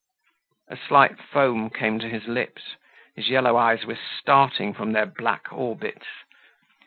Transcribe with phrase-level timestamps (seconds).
[0.69, 2.75] A slight foam came to his lips,
[3.15, 6.07] his yellow eyes were starting from their black orbits.